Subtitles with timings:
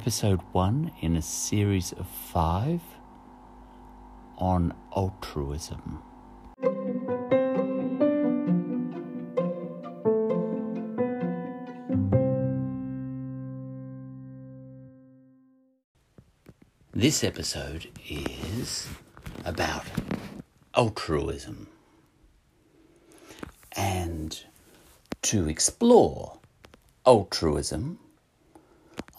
[0.00, 2.80] episode one in a series of five
[4.36, 5.98] on altruism.
[16.94, 18.86] This episode is
[19.44, 19.84] about
[20.76, 21.66] altruism.
[23.72, 24.40] And
[25.22, 26.38] to explore
[27.04, 27.98] altruism,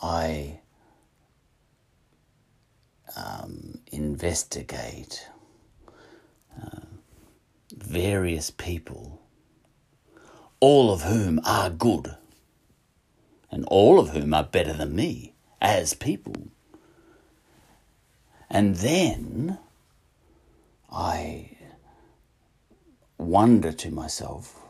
[0.01, 0.61] I
[3.15, 5.27] um, investigate
[6.57, 6.79] uh,
[7.75, 9.21] various people,
[10.61, 12.15] all of whom are good,
[13.51, 16.35] and all of whom are better than me as people.
[18.49, 19.59] And then
[20.89, 21.57] I
[23.17, 24.63] wonder to myself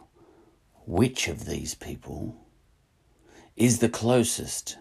[0.87, 2.35] which of these people
[3.55, 4.77] is the closest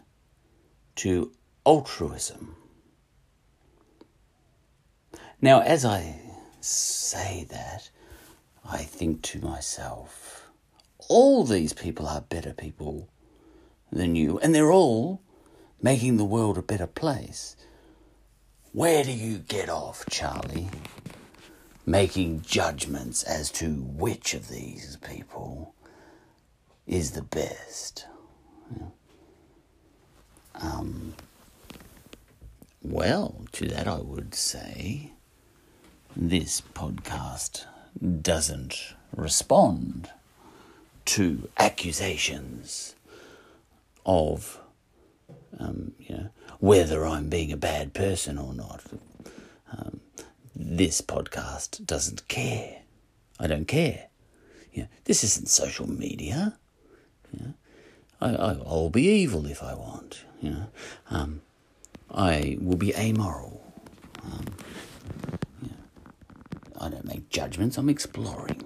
[0.96, 1.32] to
[1.66, 2.56] altruism.
[5.40, 6.20] Now, as I
[6.60, 7.90] say that,
[8.68, 10.50] I think to myself,
[11.08, 13.08] all these people are better people
[13.92, 15.22] than you, and they're all
[15.80, 17.54] making the world a better place.
[18.72, 20.70] Where do you get off, Charlie?
[21.86, 25.74] Making judgments as to which of these people
[26.84, 28.06] is the best.
[30.56, 31.14] Um,
[32.82, 35.12] well, to that I would say
[36.18, 37.64] this podcast
[38.22, 40.10] doesn't respond
[41.04, 42.96] to accusations
[44.04, 44.58] of,
[45.60, 48.82] um, you know, whether I'm being a bad person or not.
[49.72, 50.00] Um,
[50.56, 52.80] this podcast doesn't care.
[53.38, 54.08] I don't care.
[54.72, 56.58] You know, this isn't social media.
[57.32, 57.54] You know,
[58.20, 60.24] I, will be evil if I want.
[60.42, 60.66] You know,
[61.10, 61.42] um,
[62.10, 63.62] I will be amoral.
[64.24, 64.46] Um,
[66.78, 67.76] I don't make judgments.
[67.76, 68.62] I'm exploring.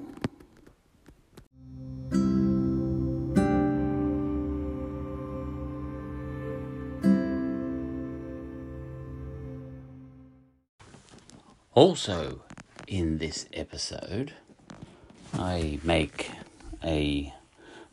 [11.75, 12.43] Also,
[12.87, 14.34] in this episode,
[15.33, 16.31] I make
[16.84, 17.33] a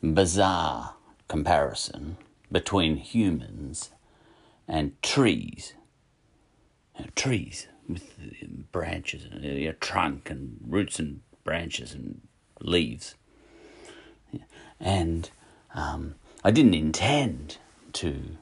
[0.02, 0.96] bizarre
[1.28, 2.18] comparison
[2.52, 3.90] between humans
[4.68, 5.74] and trees.
[6.98, 12.20] Know, trees with branches and a trunk and roots and branches and
[12.60, 13.14] leaves.
[14.78, 15.30] And
[15.74, 16.14] um,
[16.44, 17.58] I didn't intend
[17.94, 18.38] to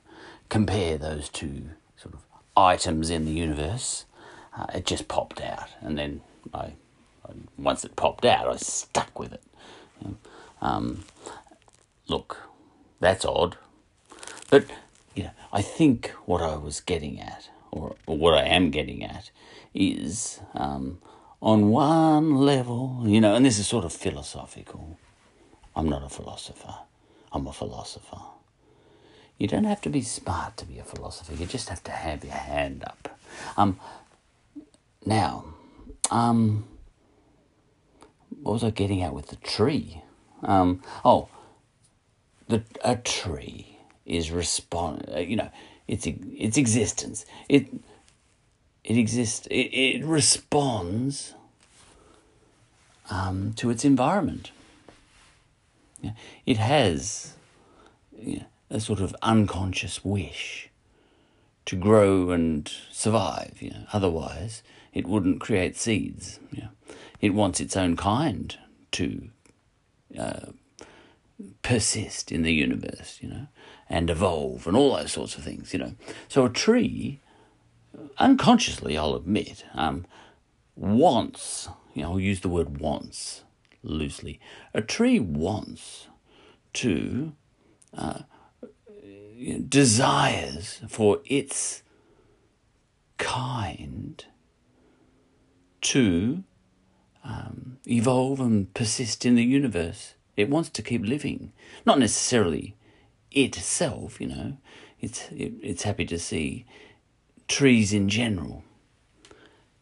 [0.48, 2.20] compare those two sort of
[2.56, 4.04] items in the universe.
[4.56, 6.20] Uh, it just popped out, and then
[6.52, 6.72] I,
[7.24, 9.42] I, once it popped out, I stuck with it.
[10.60, 11.04] Um,
[12.08, 12.38] look,
[13.00, 13.56] that's odd.
[14.50, 14.64] But,
[15.14, 19.04] you know, I think what I was getting at, or, or what I am getting
[19.04, 19.30] at,
[19.74, 20.98] is um,
[21.40, 24.98] on one level, you know, and this is sort of philosophical.
[25.76, 26.74] I'm not a philosopher,
[27.32, 28.20] I'm a philosopher.
[29.38, 32.24] You don't have to be smart to be a philosopher, you just have to have
[32.24, 33.18] your hand up.
[33.56, 33.78] Um,
[35.06, 35.44] now,
[36.10, 36.64] um,
[38.42, 40.02] what was I getting at with the tree?
[40.42, 41.28] Um, oh,
[42.48, 45.08] the a tree is respond.
[45.16, 45.50] You know,
[45.86, 47.26] its its existence.
[47.48, 47.68] It
[48.88, 49.46] it exists.
[49.50, 51.34] It, it responds
[53.10, 54.50] um, to its environment.
[56.00, 56.12] Yeah.
[56.46, 57.34] It has
[58.70, 60.70] a sort of unconscious wish
[61.66, 63.58] to grow and survive.
[63.60, 64.62] You know, otherwise
[64.94, 66.40] it wouldn't create seeds.
[66.50, 66.68] You know.
[67.20, 68.56] It wants its own kind
[68.92, 69.28] to
[70.18, 70.46] uh,
[71.60, 73.48] persist in the universe, you know,
[73.90, 75.92] and evolve and all those sorts of things, you know.
[76.26, 77.20] So a tree,
[78.18, 80.06] unconsciously, I'll admit, um,
[80.76, 83.44] wants, you know, I'll use the word wants
[83.82, 84.40] loosely.
[84.74, 86.08] A tree wants
[86.74, 87.32] to,
[87.96, 88.20] uh,
[89.68, 91.82] desires for its
[93.18, 94.24] kind
[95.80, 96.42] to
[97.24, 100.14] um, evolve and persist in the universe.
[100.36, 101.52] It wants to keep living,
[101.84, 102.76] not necessarily
[103.30, 104.20] itself.
[104.20, 104.56] You know,
[105.00, 106.64] it's it, it's happy to see
[107.48, 108.62] trees in general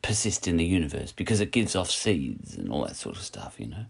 [0.02, 3.56] persist in the universe because it gives off seeds and all that sort of stuff.
[3.58, 3.86] You know,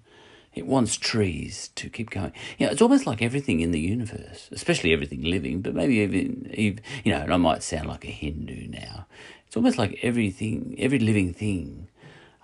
[0.55, 2.33] it wants trees to keep going.
[2.59, 6.51] You know, it's almost like everything in the universe, especially everything living, but maybe even,
[6.55, 9.07] even you know, and I might sound like a Hindu now.
[9.47, 11.89] It's almost like everything, every living thing,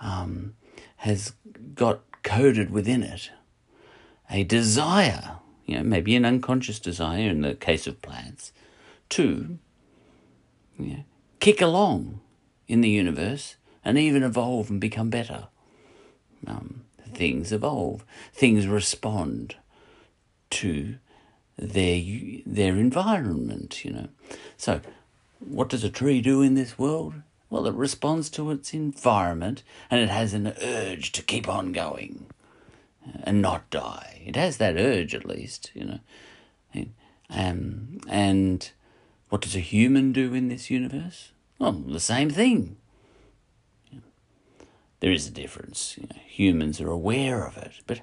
[0.01, 0.55] um,
[0.97, 1.33] has
[1.75, 3.31] got coded within it
[4.31, 8.53] a desire, you know, maybe an unconscious desire in the case of plants,
[9.11, 9.59] to
[10.79, 11.05] you know,
[11.43, 12.21] kick along
[12.69, 15.49] in the universe and even evolve and become better.
[16.47, 19.57] Um, things evolve, things respond
[20.51, 20.99] to
[21.59, 22.01] their
[22.47, 23.85] their environment.
[23.85, 24.09] You know,
[24.57, 24.81] so
[25.41, 27.15] what does a tree do in this world?
[27.51, 32.27] Well, it responds to its environment and it has an urge to keep on going
[33.25, 34.23] and not die.
[34.25, 36.87] It has that urge, at least, you know.
[37.29, 38.71] Um, and
[39.29, 41.32] what does a human do in this universe?
[41.63, 42.77] Well, the same thing.
[44.99, 45.97] There is a difference.
[45.97, 48.01] You know, humans are aware of it, but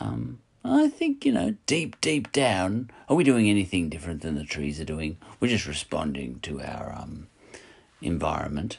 [0.00, 4.44] um, I think, you know, deep, deep down, are we doing anything different than the
[4.44, 5.18] trees are doing?
[5.38, 7.26] We're just responding to our um,
[8.00, 8.78] environment.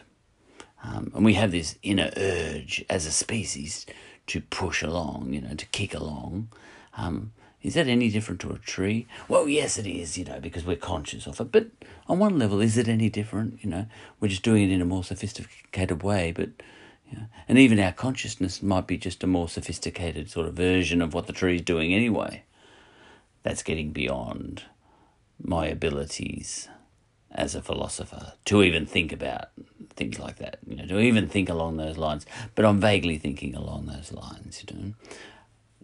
[0.83, 3.85] Um, and we have this inner urge as a species
[4.25, 6.49] to push along, you know, to kick along.
[6.97, 7.31] Um,
[7.63, 9.07] is that any different to a tree?
[9.27, 11.51] Well, yes, it is, you know, because we're conscious of it.
[11.51, 11.67] But
[12.07, 13.63] on one level, is it any different?
[13.63, 13.85] You know,
[14.19, 16.31] we're just doing it in a more sophisticated way.
[16.31, 16.49] But,
[17.09, 21.01] you know, and even our consciousness might be just a more sophisticated sort of version
[21.01, 22.43] of what the tree is doing anyway.
[23.43, 24.63] That's getting beyond
[25.41, 26.67] my abilities
[27.31, 29.49] as a philosopher to even think about
[29.95, 32.25] things like that, you know, to even think along those lines.
[32.55, 34.93] But I'm vaguely thinking along those lines, you know.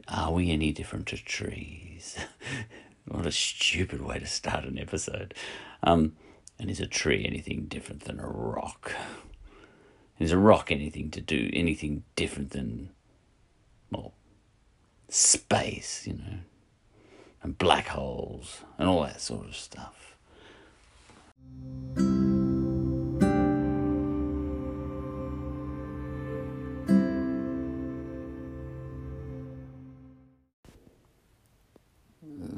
[0.08, 2.18] Are we any different to trees?
[3.08, 5.34] what a stupid way to start an episode.
[5.82, 6.16] Um,
[6.60, 8.94] and is a tree anything different than a rock?
[10.20, 12.92] Is a rock anything to do anything different than
[13.92, 14.14] well
[15.10, 16.40] space, you know,
[17.42, 20.16] and black holes and all that sort of stuff?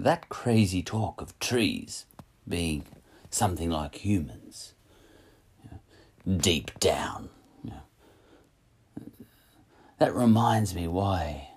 [0.06, 2.06] That crazy talk of trees
[2.48, 2.86] being
[3.32, 4.76] something like humans,
[5.64, 7.30] you know, deep down,
[7.64, 9.08] you know,
[9.98, 11.50] that reminds me why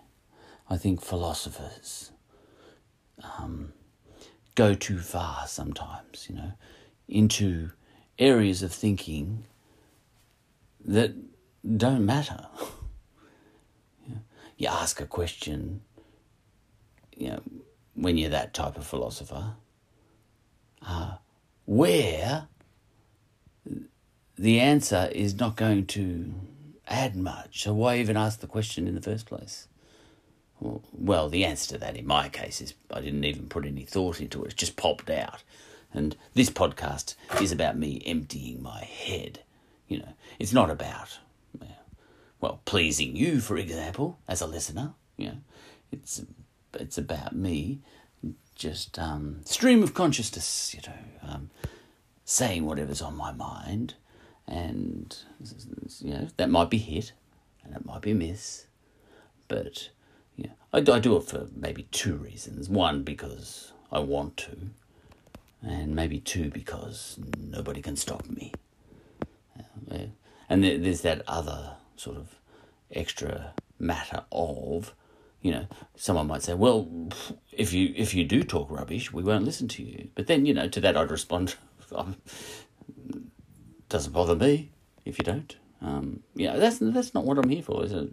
[0.71, 2.11] I think philosophers
[3.23, 3.75] um,
[4.55, 6.53] go too far sometimes, you know,
[7.07, 7.73] into
[8.19, 9.45] areas of thinking
[10.87, 11.13] that
[11.77, 12.47] don't matter.
[14.57, 15.83] you ask a question,
[17.15, 17.43] you know,
[18.01, 19.55] when you're that type of philosopher,
[20.87, 21.17] uh,
[21.67, 22.47] where
[24.37, 26.33] the answer is not going to
[26.87, 27.63] add much.
[27.63, 29.67] So why even ask the question in the first place?
[30.61, 34.21] Well, the answer to that in my case is I didn't even put any thought
[34.21, 34.53] into it.
[34.53, 35.43] It just popped out.
[35.93, 39.41] And this podcast is about me emptying my head.
[39.89, 41.19] You know, it's not about,
[42.41, 44.95] well, pleasing you, for example, as a listener.
[45.17, 45.37] You know,
[45.91, 46.23] it's
[46.81, 47.81] it's about me
[48.55, 51.51] just um, stream of consciousness, you know, um,
[52.25, 53.95] saying whatever's on my mind,
[54.47, 55.17] and
[56.01, 57.13] you know that might be hit,
[57.65, 58.67] and it might be miss,
[59.47, 59.91] but
[60.37, 62.69] you know, I, I do it for maybe two reasons.
[62.69, 64.57] One because I want to,
[65.63, 68.53] and maybe two because nobody can stop me.
[70.51, 72.37] And there's that other sort of
[72.91, 74.95] extra matter of
[75.41, 75.67] you know,
[75.97, 76.89] someone might say, "Well,
[77.53, 80.55] if you if you do talk rubbish, we won't listen to you." But then, you
[80.55, 81.55] know, to that I'd respond,
[81.95, 82.17] um,
[83.89, 84.73] "Doesn't bother me
[85.05, 87.85] if you don't." Um, yeah, that's that's not what I'm here for.
[87.85, 88.11] Is it?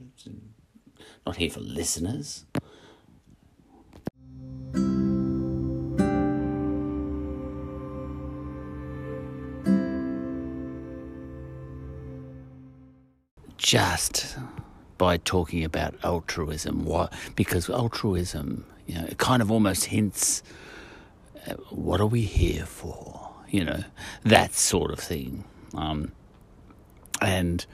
[1.26, 2.46] Not here for listeners.
[13.58, 14.38] Just
[14.98, 16.86] by talking about altruism.
[16.86, 17.10] Why?
[17.36, 20.44] Because altruism, you know, it kind of almost hints,
[21.70, 23.32] what are we here for?
[23.50, 23.84] You know,
[24.24, 25.44] that sort of thing.
[25.74, 26.12] Um,
[27.22, 27.66] and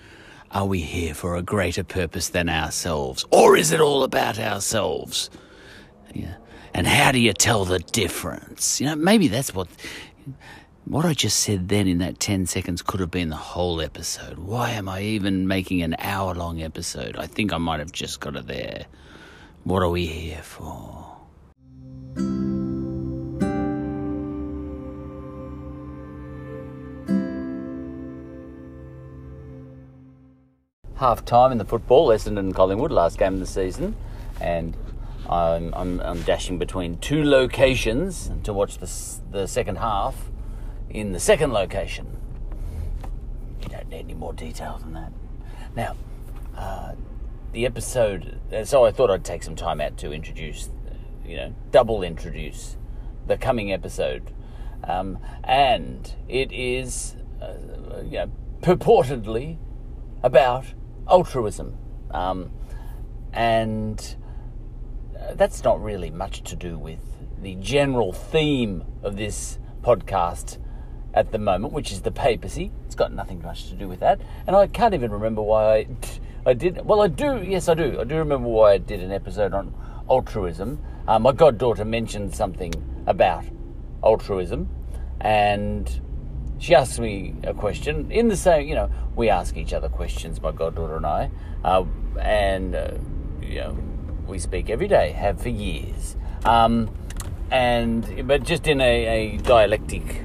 [0.51, 3.25] are we here for a greater purpose than ourselves?
[3.31, 5.29] Or is it all about ourselves?
[6.13, 6.35] Yeah.
[6.73, 8.79] And how do you tell the difference?
[8.79, 9.67] You know, maybe that's what
[10.85, 14.39] what I just said then in that 10 seconds could have been the whole episode.
[14.39, 17.15] Why am I even making an hour long episode?
[17.17, 18.85] I think I might have just got it there.
[19.63, 21.07] What are we here for?
[30.95, 33.95] Half time in the football, Essendon Collingwood, last game of the season,
[34.39, 34.75] and
[35.29, 38.91] I'm, I'm, I'm dashing between two locations to watch the,
[39.31, 40.31] the second half
[40.93, 42.17] in the second location.
[43.61, 45.11] You don't need any more detail than that.
[45.75, 45.95] Now,
[46.57, 46.93] uh,
[47.53, 48.39] the episode.
[48.65, 50.69] So I thought I'd take some time out to introduce,
[51.25, 52.77] you know, double introduce
[53.27, 54.33] the coming episode.
[54.83, 57.53] um, and it is uh,
[58.03, 58.31] you know,
[58.61, 59.57] purportedly
[60.23, 60.65] about
[61.07, 61.77] altruism,
[62.11, 62.51] um,
[63.33, 64.15] and
[65.19, 66.99] uh, that's not really much to do with
[67.41, 70.57] the general theme of this podcast
[71.13, 72.71] at the moment, which is the papacy.
[72.85, 75.87] It's got nothing much to do with that, and I can't even remember why I,
[76.45, 76.85] I did.
[76.85, 77.43] Well, I do.
[77.43, 77.99] Yes, I do.
[77.99, 79.73] I do remember why I did an episode on
[80.09, 80.79] altruism.
[81.07, 82.73] Uh, my goddaughter mentioned something
[83.07, 83.45] about
[84.03, 84.69] altruism,
[85.19, 86.01] and
[86.59, 88.67] she asked me a question in the same.
[88.67, 91.31] You know, we ask each other questions, my goddaughter and I,
[91.63, 91.85] uh,
[92.19, 92.91] and uh,
[93.41, 93.77] you know,
[94.27, 96.15] we speak every day, have for years.
[96.45, 96.95] Um,
[97.51, 100.23] and but just in a, a dialectic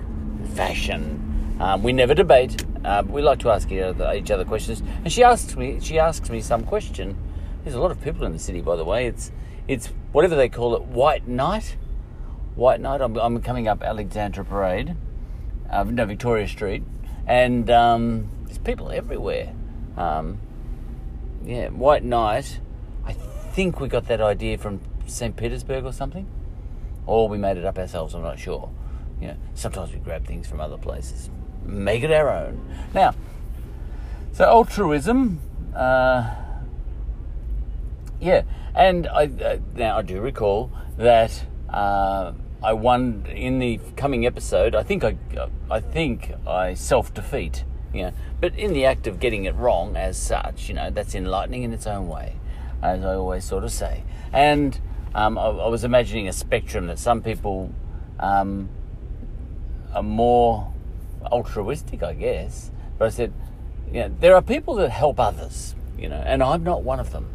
[0.56, 1.56] fashion.
[1.60, 2.64] Um, we never debate.
[2.84, 3.80] Uh, we like to ask each
[4.30, 4.82] other, questions.
[5.04, 7.16] And she asks me, she asks me some question.
[7.62, 9.06] There's a lot of people in the city, by the way.
[9.06, 9.32] It's
[9.68, 11.76] it's whatever they call it, White Night.
[12.54, 13.00] White Night.
[13.00, 14.96] I'm, I'm coming up Alexandra Parade,
[15.70, 16.84] uh, no Victoria Street,
[17.26, 19.52] and um, there's people everywhere.
[19.96, 20.38] Um,
[21.44, 22.60] yeah, White Night.
[23.04, 25.36] I think we got that idea from St.
[25.36, 26.28] Petersburg or something,
[27.06, 28.14] or we made it up ourselves.
[28.14, 28.70] I'm not sure.
[29.20, 31.30] You know, sometimes we grab things from other places,
[31.64, 32.60] make it our own.
[32.94, 33.14] Now,
[34.32, 35.40] so altruism,
[35.74, 36.34] uh,
[38.20, 38.42] yeah,
[38.74, 42.32] and I uh, now I do recall that uh,
[42.62, 44.74] I won in the coming episode.
[44.74, 45.16] I think I,
[45.70, 47.64] I think I self defeat.
[47.94, 51.14] You know, but in the act of getting it wrong, as such, you know, that's
[51.14, 52.36] enlightening in its own way,
[52.82, 54.04] as I always sort of say.
[54.34, 54.78] And
[55.14, 57.72] um, I, I, was imagining a spectrum that some people
[58.20, 58.68] um,
[59.96, 60.72] are more
[61.24, 62.70] altruistic, I guess.
[62.98, 63.32] But I said,
[63.90, 67.12] you know, there are people that help others, you know, and I'm not one of
[67.12, 67.28] them.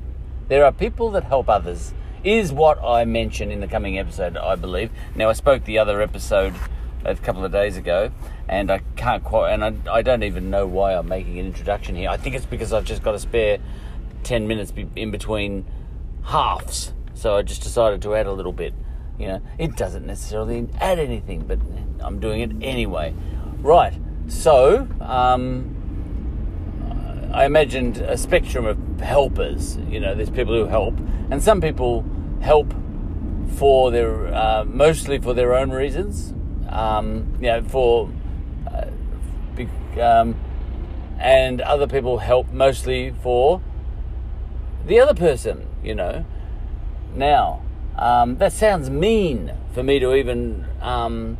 [0.48, 4.56] There are people that help others, is what I mention in the coming episode, I
[4.56, 4.92] believe.
[5.16, 6.54] Now, I spoke the other episode
[7.04, 8.12] a couple of days ago,
[8.48, 11.96] and I can't quite, and I, I don't even know why I'm making an introduction
[11.96, 12.10] here.
[12.10, 13.58] I think it's because I've just got a spare
[14.24, 15.66] 10 minutes in between
[16.26, 18.74] halves, so I just decided to add a little bit.
[19.22, 21.60] You know, it doesn't necessarily add anything, but
[22.00, 23.14] I'm doing it anyway.
[23.60, 23.94] Right,
[24.28, 25.78] so um,
[27.32, 29.78] I imagined a spectrum of helpers.
[29.88, 30.98] You know, there's people who help,
[31.30, 32.04] and some people
[32.42, 32.74] help
[33.58, 36.34] for their uh, mostly for their own reasons.
[36.68, 38.10] Um, you know, for
[38.68, 38.90] uh,
[40.02, 40.36] um,
[41.20, 43.62] and other people help mostly for
[44.88, 45.68] the other person.
[45.84, 46.26] You know,
[47.14, 47.62] now
[48.02, 51.38] um, that sounds mean for me to even um,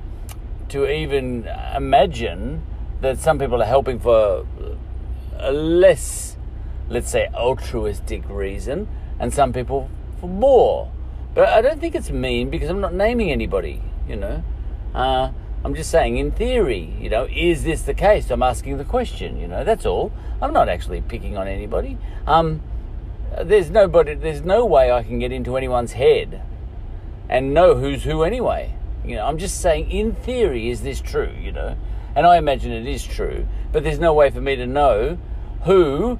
[0.70, 2.62] to even imagine
[3.02, 4.46] that some people are helping for
[5.40, 6.38] a less,
[6.88, 8.88] let's say, altruistic reason,
[9.20, 9.90] and some people
[10.20, 10.92] for more.
[11.34, 13.82] But I don't think it's mean because I'm not naming anybody.
[14.08, 14.44] You know,
[14.94, 15.32] uh,
[15.66, 16.94] I'm just saying in theory.
[17.02, 18.30] You know, is this the case?
[18.30, 19.40] I'm asking the question.
[19.40, 20.12] You know, that's all.
[20.40, 21.98] I'm not actually picking on anybody.
[22.28, 22.62] Um,
[23.42, 24.14] there's nobody.
[24.14, 26.44] There's no way I can get into anyone's head
[27.32, 28.76] and know who's who anyway.
[29.04, 31.34] You know, I'm just saying, in theory, is this true?
[31.42, 31.78] You know,
[32.16, 35.18] and I imagine it is true, but there's no way for me to know
[35.64, 36.20] who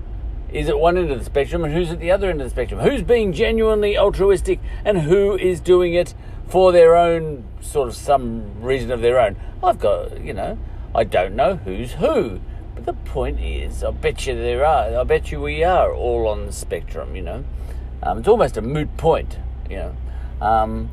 [0.52, 2.52] is at one end of the spectrum and who's at the other end of the
[2.52, 2.80] spectrum.
[2.80, 6.14] Who's being genuinely altruistic and who is doing it
[6.48, 9.38] for their own sort of some reason of their own.
[9.64, 10.58] I've got, you know,
[10.94, 12.42] I don't know who's who.
[12.76, 15.00] But the point is, I bet you there are.
[15.00, 17.16] I bet you we are all on the spectrum.
[17.16, 17.46] You know,
[18.04, 19.38] um, it's almost a moot point.
[19.70, 19.96] You know,
[20.42, 20.90] um,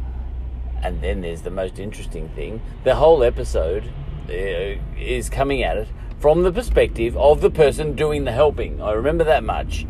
[0.83, 3.85] and then there's the most interesting thing: the whole episode
[4.29, 5.89] uh, is coming at it
[6.21, 8.83] from the perspective of the person doing the helping.
[8.83, 9.87] I remember that much.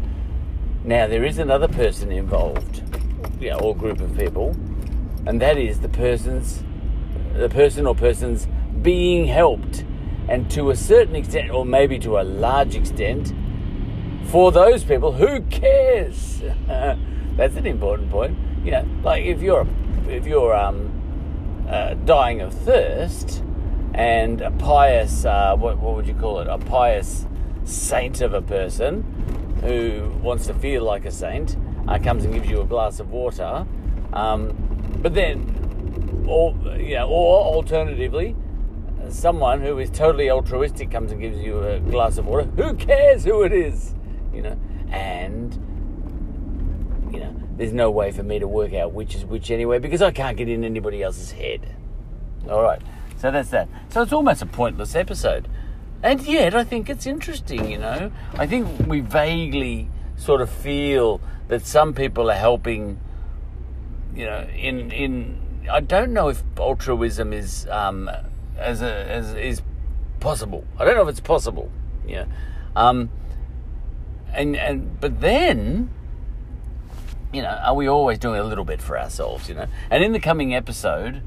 [0.84, 2.82] Now there is another person involved,
[3.40, 4.56] you know, or group of people,
[5.26, 6.62] and that is the person's,
[7.34, 8.46] the person or persons
[8.82, 9.84] being helped
[10.28, 13.32] and to a certain extent, or maybe to a large extent,
[14.24, 16.42] for those people, who cares?
[16.66, 18.36] That's an important point.
[18.62, 19.66] You know, like if you're
[20.08, 23.42] if you're um, uh, dying of thirst,
[23.94, 26.48] and a pious uh, what what would you call it?
[26.48, 27.26] A pious
[27.64, 29.02] saint of a person
[29.62, 31.56] who wants to feel like a saint
[31.88, 33.66] uh, comes and gives you a glass of water,
[34.12, 34.54] um,
[35.02, 38.36] but then, or you know, or alternatively
[39.08, 43.24] someone who is totally altruistic comes and gives you a glass of water, who cares
[43.24, 43.94] who it is?
[44.32, 44.58] You know,
[44.90, 45.54] and
[47.10, 50.00] you know, there's no way for me to work out which is which anyway because
[50.00, 51.74] I can't get in anybody else's head.
[52.48, 52.80] All right,
[53.18, 53.68] so that's that.
[53.90, 55.48] So it's almost a pointless episode,
[56.02, 57.70] and yet I think it's interesting.
[57.70, 63.00] You know, I think we vaguely sort of feel that some people are helping.
[64.14, 68.08] You know, in in I don't know if altruism is um,
[68.56, 69.62] as a, as is
[70.20, 70.64] possible.
[70.78, 71.70] I don't know if it's possible.
[72.06, 72.26] Yeah.
[72.76, 73.10] Um,
[74.32, 75.90] and and but then
[77.32, 79.66] you know, are we always doing a little bit for ourselves, you know?
[79.90, 81.22] And in the coming episode,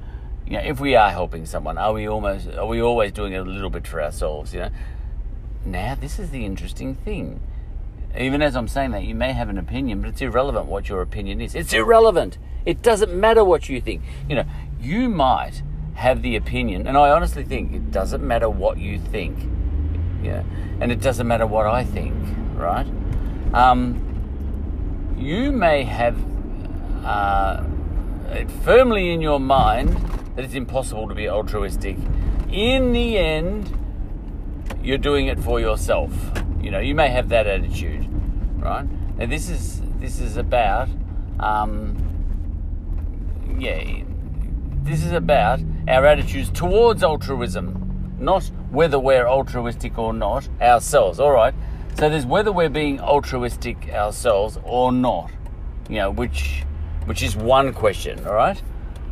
[0.46, 3.41] you know, if we are helping someone, are we almost are we always doing a
[3.43, 4.70] little bit for ourselves, you know?
[5.65, 7.39] Now, this is the interesting thing.
[8.17, 11.01] Even as I'm saying that, you may have an opinion, but it's irrelevant what your
[11.01, 11.55] opinion is.
[11.55, 12.38] It's irrelevant.
[12.65, 14.01] It doesn't matter what you think.
[14.27, 14.46] You know,
[14.79, 15.62] you might
[15.93, 19.38] have the opinion, and I honestly think it doesn't matter what you think.
[20.24, 20.43] Yeah,
[20.79, 22.13] and it doesn't matter what I think,
[22.55, 22.88] right?
[23.53, 24.11] Um,
[25.22, 26.18] you may have
[27.06, 27.63] uh,
[28.32, 29.90] it firmly in your mind
[30.36, 31.96] that it's impossible to be altruistic.
[32.51, 33.78] In the end,
[34.82, 36.12] you're doing it for yourself.
[36.60, 38.08] You know, you may have that attitude,
[38.60, 38.86] right?
[39.20, 40.90] And this is this is about,
[41.40, 41.96] um,
[43.60, 44.04] yeah,
[44.84, 51.20] this is about our attitudes towards altruism, not whether we're altruistic or not ourselves.
[51.20, 51.54] All right.
[51.98, 55.32] So there's whether we're being altruistic ourselves or not,
[55.90, 56.64] you know, which
[57.06, 58.62] which is one question, all right.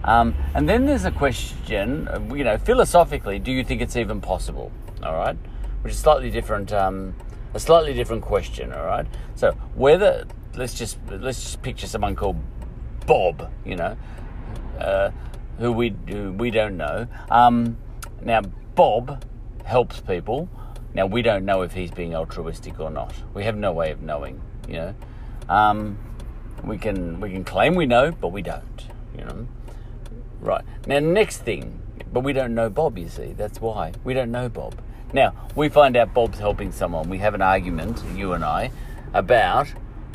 [0.03, 4.71] Um, and then there's a question, you know, philosophically, do you think it's even possible?
[5.03, 5.37] All right,
[5.81, 7.15] which is slightly different, um,
[7.53, 8.71] a slightly different question.
[8.73, 9.05] All right.
[9.35, 12.37] So whether let's just let's just picture someone called
[13.05, 13.97] Bob, you know,
[14.79, 15.11] uh,
[15.57, 17.07] who we who we don't know.
[17.29, 17.77] Um,
[18.21, 18.41] now
[18.75, 19.23] Bob
[19.63, 20.49] helps people
[20.93, 23.13] now we don't know if he's being altruistic or not.
[23.33, 24.41] We have no way of knowing.
[24.67, 24.95] You know,
[25.47, 25.97] um,
[26.63, 28.63] we can we can claim we know, but we don't.
[29.17, 29.47] You know,
[30.41, 31.79] right now next thing,
[32.11, 32.97] but we don't know Bob.
[32.97, 34.75] You see, that's why we don't know Bob.
[35.13, 37.09] Now we find out Bob's helping someone.
[37.09, 38.71] We have an argument, you and I,
[39.13, 39.67] about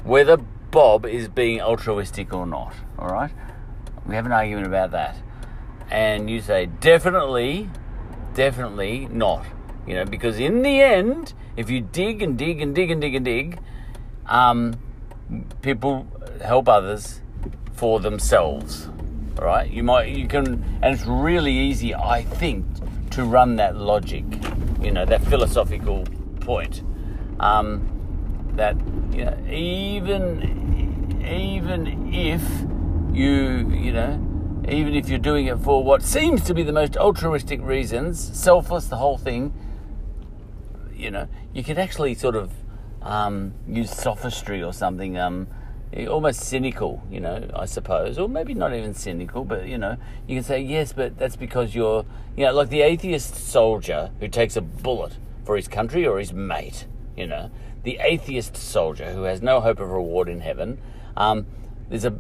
[0.04, 2.74] whether Bob is being altruistic or not.
[2.98, 3.30] All right,
[4.06, 5.16] we have an argument about that,
[5.90, 7.70] and you say definitely,
[8.34, 9.46] definitely not
[9.87, 13.14] you know, because in the end, if you dig and dig and dig and dig
[13.14, 13.59] and dig,
[14.27, 14.75] um,
[15.62, 16.07] people
[16.42, 17.20] help others
[17.75, 18.88] for themselves.
[19.38, 22.64] All right, you might, you can, and it's really easy, I think,
[23.11, 24.25] to run that logic,
[24.81, 26.05] you know, that philosophical
[26.40, 26.83] point.
[27.40, 27.90] Um,
[28.57, 28.77] that
[29.12, 32.42] you know, even even if
[33.12, 36.97] you you know even if you're doing it for what seems to be the most
[36.97, 39.53] altruistic reasons, selfless, the whole thing,
[41.04, 42.50] you know, you could actually sort of
[43.02, 45.46] um, use sophistry or something, um,
[46.08, 50.36] almost cynical, you know, I suppose, or maybe not even cynical, but you know, you
[50.36, 54.56] can say yes, but that's because you're, you know, like the atheist soldier who takes
[54.56, 56.86] a bullet for his country or his mate,
[57.16, 57.50] you know,
[57.82, 60.78] the atheist soldier who has no hope of reward in heaven.
[61.18, 61.46] Um,
[61.90, 62.18] there's a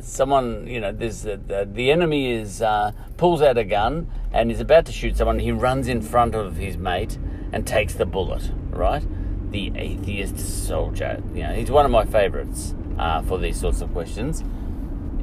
[0.00, 4.50] someone, you know, there's a, the, the enemy is uh, pulls out a gun and
[4.50, 5.40] is about to shoot someone.
[5.40, 7.18] He runs in front of his mate
[7.54, 9.04] and takes the bullet, right?
[9.52, 11.22] The atheist soldier.
[11.32, 14.42] You know, he's one of my favorites uh, for these sorts of questions.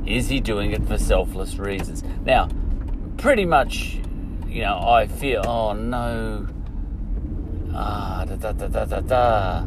[0.06, 2.04] Is he doing it for selfless reasons?
[2.24, 2.48] Now,
[3.18, 4.00] pretty much,
[4.48, 6.48] you know, I feel, oh no,
[7.76, 9.66] ah, da da da da da da.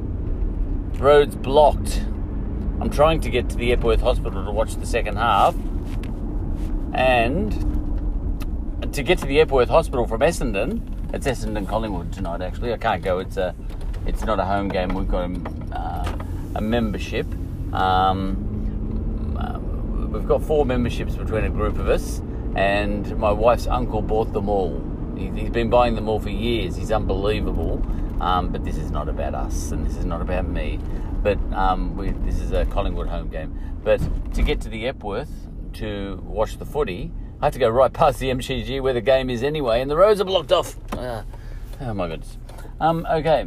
[0.98, 2.00] Road's blocked.
[2.80, 5.54] I'm trying to get to the Epworth Hospital to watch the second half.
[6.94, 7.52] And
[8.94, 12.42] to get to the Epworth Hospital from Essendon, it's Essendon Collingwood tonight.
[12.42, 13.20] Actually, I can't go.
[13.20, 13.54] It's a,
[14.04, 14.94] it's not a home game.
[14.94, 16.18] We've got a, uh,
[16.56, 17.26] a membership.
[17.72, 19.58] Um, uh,
[20.08, 22.20] we've got four memberships between a group of us,
[22.56, 24.82] and my wife's uncle bought them all.
[25.16, 26.74] He, has been buying them all for years.
[26.74, 27.80] He's unbelievable.
[28.20, 30.80] Um, but this is not about us, and this is not about me.
[31.22, 33.56] But um, we, this is a Collingwood home game.
[33.84, 34.00] But
[34.34, 35.30] to get to the Epworth
[35.74, 39.28] to watch the footy, I have to go right past the MCG where the game
[39.28, 40.76] is anyway, and the roads are blocked off.
[40.94, 41.22] Uh,
[41.80, 42.38] oh my goodness.
[42.80, 43.46] Um, okay,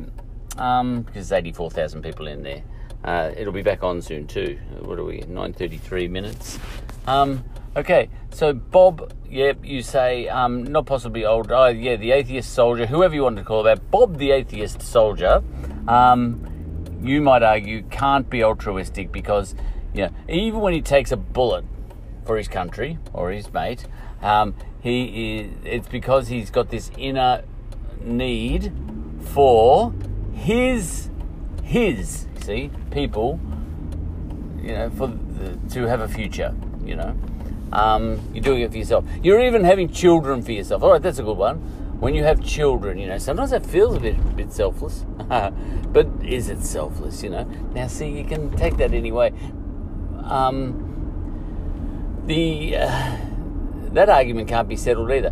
[0.58, 2.64] um, because there's 84,000 people in there.
[3.04, 4.60] Uh, it'll be back on soon too.
[4.82, 5.22] What are we?
[5.22, 6.60] 9:33 minutes.
[7.06, 7.44] Um,
[7.76, 11.50] okay, so Bob, yep, you say um, not possibly old.
[11.50, 15.44] Yeah, the atheist soldier, whoever you want to call that, Bob the atheist soldier.
[15.88, 16.46] Um,
[17.02, 19.56] you might argue can't be altruistic because
[19.94, 21.64] you know even when he takes a bullet
[22.28, 23.88] for his country or his mate.
[24.22, 27.44] Um, he is, it's because he's got this inner
[28.02, 28.72] need
[29.22, 29.94] for
[30.34, 31.10] his
[31.64, 33.40] his see people
[34.62, 36.54] you know for the, to have a future
[36.86, 37.18] you know.
[37.72, 39.04] Um, you're doing it for yourself.
[39.22, 40.84] You're even having children for yourself.
[40.84, 41.58] All right that's a good one.
[42.00, 46.08] When you have children you know sometimes that feels a bit a bit selfless but
[46.24, 47.44] is it selfless you know?
[47.74, 49.34] Now see you can take that anyway.
[50.24, 50.87] Um,
[52.28, 53.18] the uh,
[53.94, 55.32] that argument can't be settled either.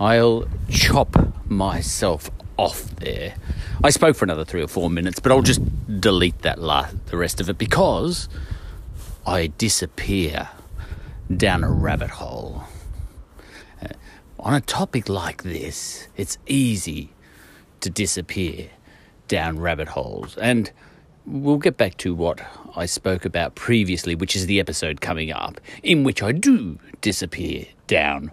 [0.00, 1.16] I'll chop
[1.48, 3.34] myself off there.
[3.82, 5.60] I spoke for another three or four minutes, but I'll just
[6.00, 8.28] delete that last, the rest of it because
[9.26, 10.48] I disappear
[11.34, 12.64] down a rabbit hole.
[14.44, 17.08] On a topic like this, it's easy
[17.80, 18.68] to disappear
[19.26, 20.36] down rabbit holes.
[20.36, 20.70] And
[21.24, 22.42] we'll get back to what
[22.76, 27.64] I spoke about previously, which is the episode coming up, in which I do disappear
[27.86, 28.30] down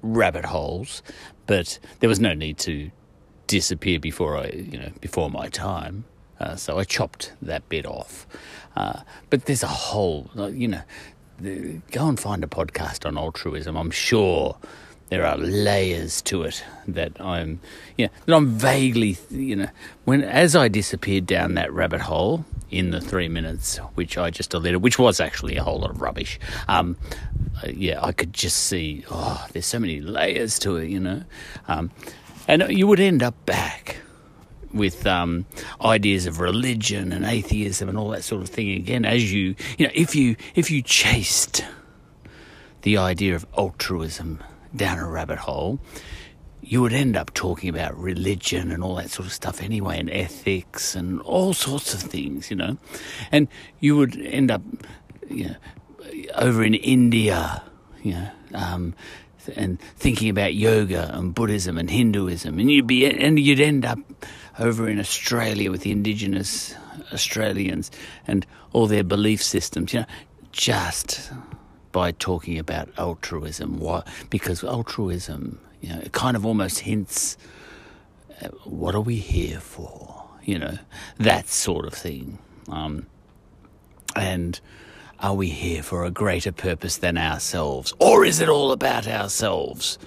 [0.00, 1.02] rabbit holes.
[1.44, 2.90] But there was no need to
[3.46, 6.06] disappear before I, you know, before my time.
[6.40, 8.26] Uh, so I chopped that bit off.
[8.74, 10.82] Uh, but there's a whole, you know,
[11.38, 13.76] the, go and find a podcast on altruism.
[13.76, 14.56] I'm sure
[15.08, 17.60] there are layers to it that I'm,
[17.96, 19.68] you know, that I'm vaguely, you know,
[20.04, 24.50] when as I disappeared down that rabbit hole in the three minutes which I just
[24.50, 26.40] deleted, which was actually a whole lot of rubbish.
[26.66, 26.96] Um,
[27.62, 31.22] uh, yeah, I could just see, oh, there's so many layers to it, you know,
[31.68, 31.90] um,
[32.48, 33.98] and you would end up back
[34.72, 35.46] with um,
[35.80, 39.86] ideas of religion and atheism and all that sort of thing again as you you
[39.86, 41.64] know if you if you chased
[42.82, 44.42] the idea of altruism
[44.76, 45.78] down a rabbit hole
[46.62, 50.10] you would end up talking about religion and all that sort of stuff anyway and
[50.10, 52.76] ethics and all sorts of things you know
[53.30, 53.48] and
[53.80, 54.62] you would end up
[55.28, 55.56] you know
[56.34, 57.62] over in India
[58.02, 58.94] you know um,
[59.54, 63.98] and thinking about yoga and Buddhism and Hinduism, and you'd be and you'd end up
[64.58, 66.74] over in Australia with the Indigenous
[67.12, 67.90] Australians
[68.26, 69.92] and all their belief systems.
[69.92, 70.06] You know,
[70.52, 71.30] just
[71.96, 74.02] by talking about altruism, why?
[74.28, 77.38] Because altruism, you know, it kind of almost hints,
[78.64, 80.22] what are we here for?
[80.44, 80.78] You know,
[81.16, 82.36] that sort of thing.
[82.68, 83.06] Um,
[84.14, 84.60] and
[85.20, 87.94] are we here for a greater purpose than ourselves?
[87.98, 89.98] Or is it all about ourselves?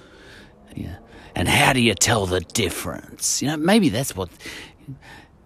[0.75, 0.97] Yeah.
[1.34, 3.41] And how do you tell the difference?
[3.41, 4.30] You know, maybe that's what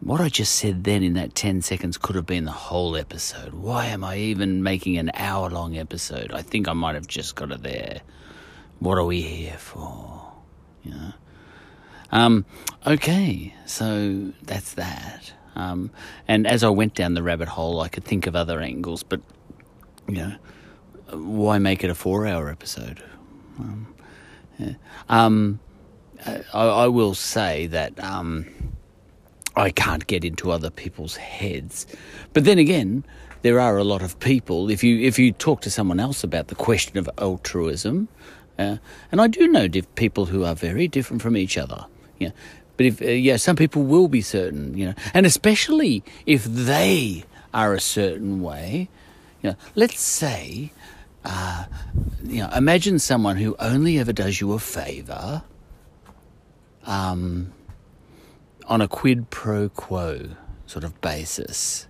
[0.04, 3.54] what I just said then in that 10 seconds could have been the whole episode.
[3.54, 6.32] Why am I even making an hour long episode?
[6.34, 8.02] I think I might have just got it there.
[8.80, 10.34] What are we here for?
[10.84, 11.14] You know?
[12.12, 12.46] Um,
[12.86, 15.34] okay, so that's that.
[15.56, 15.90] Um,
[16.28, 19.22] and as I went down the rabbit hole, I could think of other angles, but
[20.08, 20.36] you know,
[21.12, 23.02] why make it a four-hour episode?
[23.58, 23.96] Um,
[24.60, 24.74] yeah.
[25.08, 25.60] um,
[26.26, 28.48] I, I, will say that um,
[29.56, 31.86] I can't get into other people's heads,
[32.34, 33.04] but then again,
[33.44, 34.70] there are a lot of people.
[34.70, 38.08] If you if you talk to someone else about the question of altruism,
[38.58, 38.78] uh,
[39.12, 41.86] and I do know diff- people who are very different from each other.
[42.20, 42.32] Yeah,
[42.78, 44.78] but if uh, yeah, some people will be certain.
[44.78, 48.90] You know, and especially if they are a certain way,
[49.42, 50.72] you know, let's say,
[51.26, 51.66] uh,
[52.24, 55.44] you know, imagine someone who only ever does you a favour
[56.86, 57.52] um,
[58.68, 60.30] on a quid pro quo
[60.66, 61.88] sort of basis.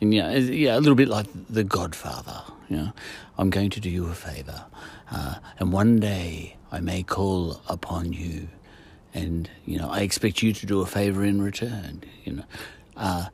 [0.00, 2.42] And, know, yeah, a little bit like The Godfather.
[2.68, 2.92] You know,
[3.36, 4.64] I'm going to do you a favour,
[5.10, 8.48] uh, and one day I may call upon you,
[9.12, 12.04] and you know, I expect you to do a favour in return.
[12.24, 12.44] You know,
[12.96, 13.26] uh,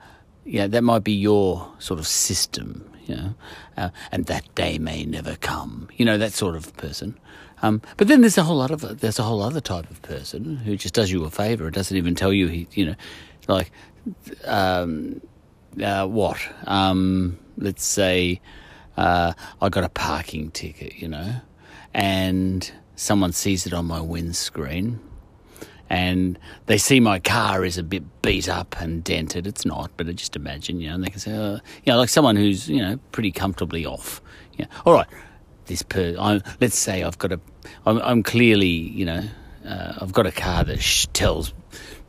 [0.46, 3.34] yeah, that might be your sort of system you know,
[3.76, 5.88] uh, and that day may never come.
[5.96, 7.18] You know, that sort of person.
[7.62, 10.56] Um, but then there's a whole lot of there's a whole other type of person
[10.56, 11.68] who just does you a favor.
[11.68, 12.94] It doesn't even tell you he, you know,
[13.48, 13.70] like,
[14.44, 15.20] um,
[15.82, 16.38] uh, what?
[16.66, 18.40] Um, let's say
[18.96, 21.36] uh, I got a parking ticket, you know,
[21.94, 25.00] and someone sees it on my windscreen
[25.88, 29.46] and they see my car is a bit beat up and dented.
[29.46, 31.98] It's not, but I just imagine, you know, and they can say, uh, you know,
[31.98, 34.20] like someone who's, you know, pretty comfortably off.
[34.58, 35.06] Yeah, all right,
[35.66, 37.40] this per, I, let's say I've got a,
[37.85, 39.22] I'm, I'm clearly, you know,
[39.66, 41.52] uh, I've got a car that sh- tells,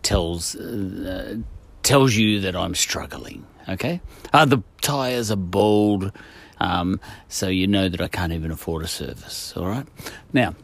[0.04, 1.38] tells, uh,
[1.84, 3.46] tells you that I'm struggling.
[3.70, 4.00] Okay,
[4.32, 6.14] uh, the tires are bald,
[6.60, 9.54] um, so you know that I can't even afford a service.
[9.58, 9.86] All right,
[10.32, 10.56] now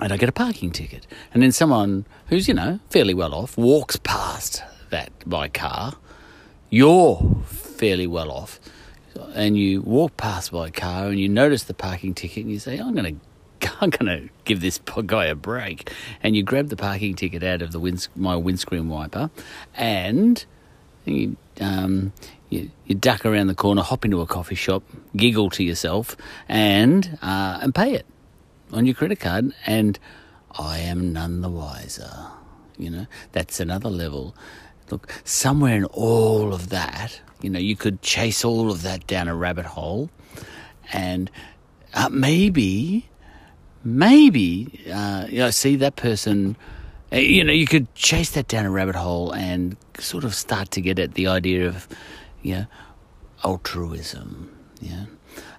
[0.00, 1.06] and I get a parking ticket.
[1.32, 5.94] And then someone who's, you know, fairly well off walks past that by car.
[6.70, 8.60] You're fairly well off.
[9.34, 12.78] And you walk past by car and you notice the parking ticket and you say,
[12.78, 13.26] I'm going to.
[13.80, 15.90] I'm going to give this guy a break.
[16.22, 19.30] And you grab the parking ticket out of the my windscreen wiper
[19.74, 20.44] and
[21.04, 22.12] you, um,
[22.50, 24.82] you, you, duck around the corner, hop into a coffee shop,
[25.16, 26.16] giggle to yourself,
[26.48, 28.06] and, uh, and pay it
[28.72, 29.98] on your credit card, and
[30.58, 32.28] I am none the wiser.
[32.76, 34.34] You know, that's another level.
[34.90, 39.28] Look, somewhere in all of that, you know, you could chase all of that down
[39.28, 40.10] a rabbit hole,
[40.92, 41.30] and
[41.94, 43.08] uh, maybe,
[43.84, 46.56] maybe uh, you know, see that person.
[47.12, 50.70] uh, You know, you could chase that down a rabbit hole and sort of start
[50.72, 51.88] to get at the idea of,
[52.42, 52.66] you know,
[53.44, 54.50] altruism.
[54.80, 55.06] Yeah.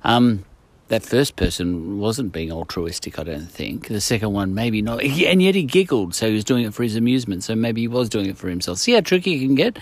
[0.03, 0.43] Um,
[0.89, 3.87] that first person wasn't being altruistic, I don't think.
[3.87, 5.03] The second one, maybe not.
[5.03, 7.43] And yet he giggled, so he was doing it for his amusement.
[7.43, 8.77] So maybe he was doing it for himself.
[8.77, 9.79] See how tricky it can get?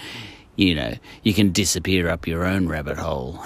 [0.56, 3.44] You know, you can disappear up your own rabbit hole.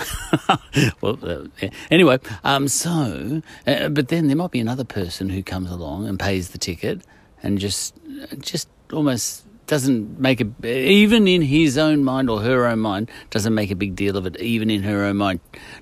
[1.02, 5.72] well, uh, anyway, um, so, uh, but then there might be another person who comes
[5.72, 7.02] along and pays the ticket
[7.42, 7.96] and just,
[8.42, 13.54] just almost doesn't make a even in his own mind or her own mind doesn't
[13.54, 15.40] make a big deal of it even in her own mind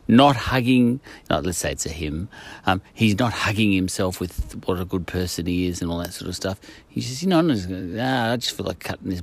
[0.10, 2.28] not hugging let's say it's a him
[2.66, 6.14] um, he's not hugging himself with what a good person he is and all that
[6.14, 6.60] sort of stuff
[6.90, 9.22] he says you know I'm just, ah, I just feel like cutting this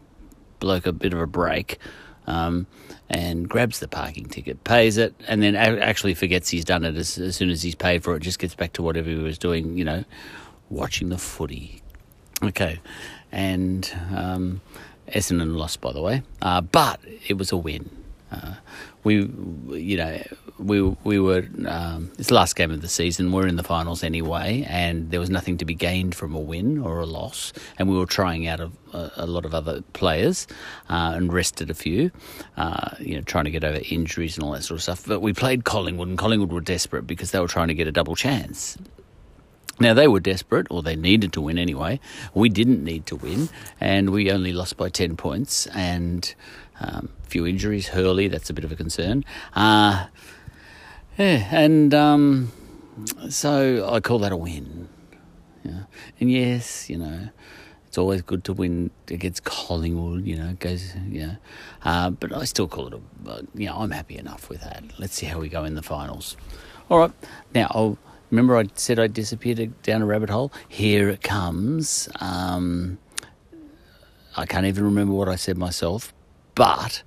[0.64, 1.79] bloke a bit of a break
[2.27, 2.66] um,
[3.11, 6.96] and grabs the parking ticket, pays it, and then a- actually forgets he's done it
[6.96, 8.20] as, as soon as he's paid for it.
[8.20, 10.05] Just gets back to whatever he was doing, you know,
[10.70, 11.83] watching the footy.
[12.42, 12.81] Okay,
[13.31, 14.62] and um,
[15.09, 16.98] Essendon lost, by the way, uh, but
[17.29, 17.90] it was a win.
[18.33, 18.55] Uh,
[19.05, 20.22] we, you know,
[20.59, 21.47] we we were.
[21.67, 23.33] Um, it's the last game of the season.
[23.33, 26.79] We're in the finals anyway, and there was nothing to be gained from a win
[26.79, 27.53] or a loss.
[27.79, 30.47] And we were trying out a, a, lot of other players
[30.88, 32.11] uh, and rested a few,
[32.57, 35.05] uh, you know, trying to get over injuries and all that sort of stuff.
[35.07, 37.93] But we played Collingwood, and Collingwood were desperate because they were trying to get a
[37.93, 38.79] double chance.
[39.81, 41.99] Now, they were desperate, or they needed to win anyway.
[42.33, 43.49] We didn't need to win,
[43.81, 46.33] and we only lost by 10 points, and
[46.81, 47.88] um, few injuries.
[47.88, 49.25] Hurley, that's a bit of a concern.
[49.55, 50.07] Uh,
[51.18, 52.53] yeah, and um,
[53.29, 54.88] so I call that a win.
[55.64, 55.85] Yeah.
[56.20, 57.29] And yes, you know,
[57.87, 61.37] it's always good to win against Collingwood, you know, goes, yeah.
[61.85, 64.85] Uh, but I still call it a, uh, you know, I'm happy enough with that.
[64.98, 66.37] Let's see how we go in the finals.
[66.90, 67.12] All right.
[67.55, 67.98] Now, I'll,
[68.31, 70.53] remember I said I disappeared down a rabbit hole?
[70.68, 72.09] Here it comes.
[72.20, 72.98] Um,
[74.37, 76.12] I can't even remember what I said myself,
[76.55, 77.05] but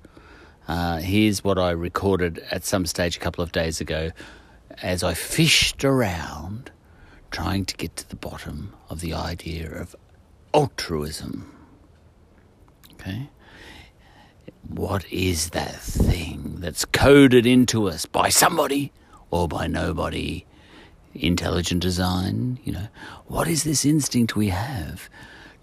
[0.68, 4.10] uh, here's what I recorded at some stage a couple of days ago
[4.82, 6.70] as I fished around
[7.30, 9.96] trying to get to the bottom of the idea of
[10.52, 11.54] altruism.
[12.92, 13.30] Okay?
[14.68, 18.92] What is that thing that's coded into us by somebody
[19.30, 20.44] or by nobody?
[21.14, 22.88] Intelligent design, you know.
[23.26, 25.08] What is this instinct we have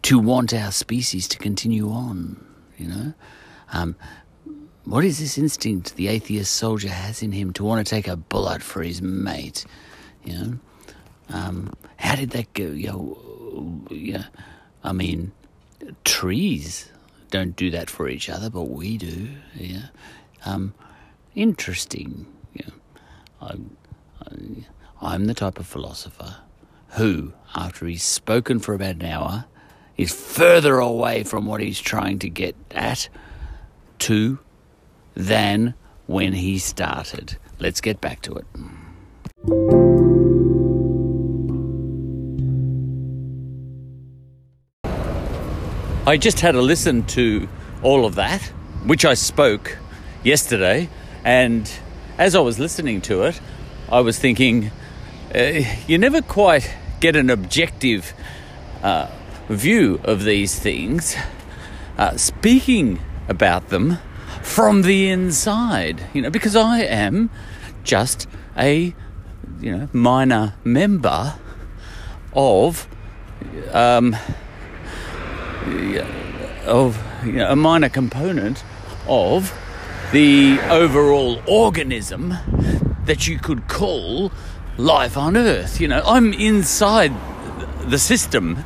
[0.04, 2.44] to want our species to continue on,
[2.78, 3.14] you know?
[3.72, 3.96] Um,
[4.86, 8.16] what is this instinct the atheist soldier has in him to want to take a
[8.16, 9.66] bullet for his mate?
[10.24, 10.60] You know,
[11.30, 12.64] um, how did that go?
[12.64, 14.26] You know, yeah,
[14.84, 15.32] I mean,
[16.04, 16.90] trees
[17.32, 19.30] don't do that for each other, but we do.
[19.56, 19.88] Yeah,
[20.46, 20.74] um,
[21.34, 22.28] interesting.
[22.54, 22.70] Yeah,
[23.42, 23.76] I'm,
[25.02, 26.38] I'm the type of philosopher
[26.90, 29.46] who, after he's spoken for about an hour,
[29.98, 33.10] is further away from what he's trying to get at
[33.98, 34.40] to
[35.16, 35.74] than
[36.08, 37.38] when he started.
[37.60, 38.46] Let's get back to it.
[46.08, 47.48] I just had a listen to
[47.82, 48.42] all of that,
[48.86, 49.78] which I spoke
[50.24, 50.90] yesterday,
[51.24, 51.72] and
[52.18, 53.42] as I was listening to it,
[53.92, 54.72] I was thinking,
[55.34, 58.14] uh, you never quite get an objective
[58.84, 59.10] uh,
[59.50, 61.16] view of these things,
[61.98, 63.98] uh, speaking about them
[64.46, 67.30] from the inside, you know, because I am
[67.84, 68.96] just a,
[69.60, 71.34] you know, minor member
[72.34, 72.88] of,
[73.74, 74.16] um,
[76.66, 78.64] of you know, a minor component
[79.10, 79.54] of
[80.14, 82.36] the overall organism
[83.06, 84.32] that you could call
[84.78, 85.82] life on Earth.
[85.82, 87.12] You know, I'm inside
[87.90, 88.64] the system,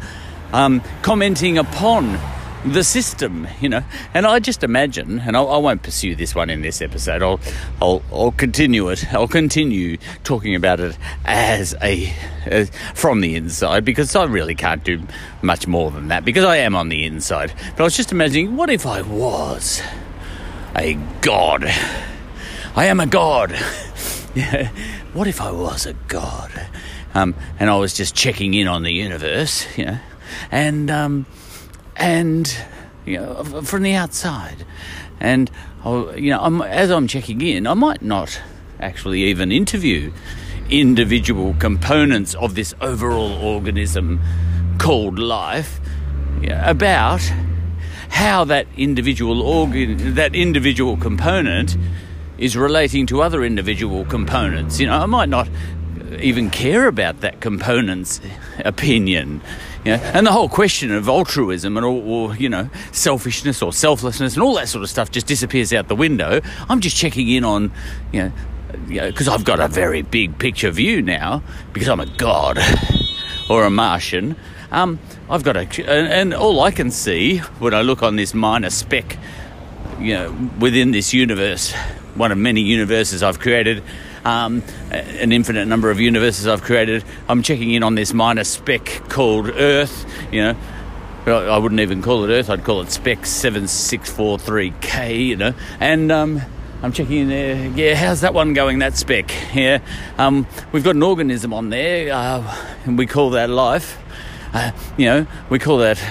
[0.54, 2.20] um, commenting upon
[2.65, 3.84] the system, you know.
[4.13, 7.22] And I just imagine, and I, I won't pursue this one in this episode.
[7.22, 7.39] I'll,
[7.82, 9.13] I'll, I'll continue it.
[9.13, 12.13] I'll continue talking about it as a
[12.45, 15.02] as, from the inside because I really can't do
[15.41, 17.54] much more than that because I am on the inside.
[17.72, 19.82] But I was just imagining, what if I was
[20.76, 21.65] a god?
[22.76, 23.56] I am a god.
[25.13, 26.52] What if I was a god?
[27.15, 29.98] Um, and I was just checking in on the universe, you know,
[30.52, 31.26] and um,
[32.00, 32.58] and
[33.06, 34.66] you know from the outside,
[35.20, 35.52] and
[35.84, 38.42] I, you know, I'm, as I'm checking in, I might not
[38.80, 40.12] actually even interview
[40.70, 44.20] individual components of this overall organism
[44.78, 45.80] called life
[46.42, 47.22] you know, about
[48.10, 51.78] how that individual organ, that individual component
[52.38, 54.80] is relating to other individual components.
[54.80, 55.50] You know, I might not
[56.20, 58.20] even care about that component's
[58.66, 59.42] opinion.
[59.89, 60.04] You know?
[60.13, 64.43] And the whole question of altruism and or, or, you know selfishness or selflessness and
[64.43, 66.41] all that sort of stuff just disappears out the window.
[66.67, 67.71] I'm just checking in on
[68.12, 68.32] you know
[69.08, 71.41] because I've got a very big picture view now
[71.73, 72.60] because I'm a god
[73.49, 74.36] or a Martian.
[74.71, 74.99] Um,
[75.30, 78.69] I've got a and, and all I can see when I look on this minor
[78.69, 79.17] speck,
[79.99, 81.73] you know, within this universe,
[82.13, 83.84] one of many universes I've created
[84.26, 87.04] um, an infinite number of universes I've created.
[87.28, 90.56] I'm checking in on this minor speck called Earth, you know.
[91.28, 95.54] I wouldn't even call it Earth, I'd call it Spec 7643K, you know.
[95.80, 96.42] And um,
[96.82, 97.68] I'm checking in there.
[97.68, 99.32] Yeah, how's that one going, that speck?
[99.54, 99.80] Yeah,
[100.18, 102.56] um, we've got an organism on there, uh,
[102.86, 103.98] and we call that life.
[104.54, 106.02] Uh, you know, we call that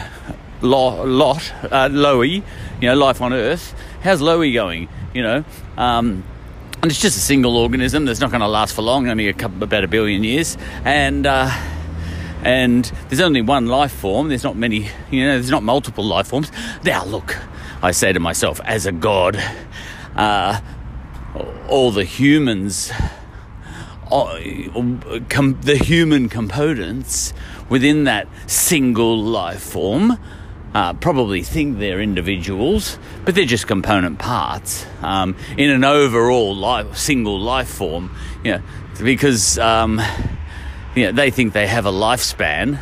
[0.60, 2.42] lo- lot, uh, Lowy,
[2.80, 3.74] you know, life on Earth.
[4.02, 4.88] How's Lowy going?
[5.14, 5.44] You know,
[5.76, 6.22] um,
[6.80, 9.32] and it's just a single organism that's not going to last for long, only a
[9.32, 11.50] couple, about a billion years, and uh,
[12.42, 14.28] and there's only one life form.
[14.28, 16.52] There's not many, you know, there's not multiple life forms.
[16.84, 17.36] Now, look,
[17.82, 19.42] I say to myself, as a god,
[20.14, 20.60] uh,
[21.68, 22.92] all the humans,
[24.10, 24.40] uh,
[25.28, 27.32] com- the human components
[27.68, 30.16] within that single life form
[30.74, 36.96] uh, probably think they're individuals, but they're just component parts um, in an overall life,
[36.96, 38.14] single life form.
[38.44, 38.62] You know,
[39.02, 40.00] because um,
[40.94, 42.78] you know, they think they have a lifespan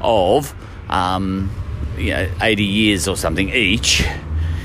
[0.00, 0.54] of
[0.88, 1.50] um,
[1.96, 4.04] you know, 80 years or something each.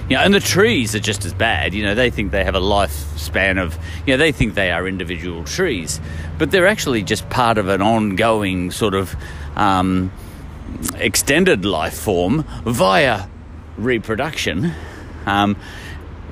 [0.10, 1.74] You know, and the trees are just as bad.
[1.74, 4.88] You know, they think they have a lifespan of, you know, they think they are
[4.88, 6.00] individual trees,
[6.38, 9.16] but they're actually just part of an ongoing sort of
[9.58, 10.12] um,
[10.96, 13.28] extended life form via
[13.78, 14.74] reproduction.
[15.26, 15.58] Um,